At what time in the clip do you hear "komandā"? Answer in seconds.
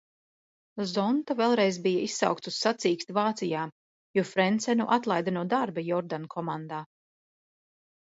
6.37-6.85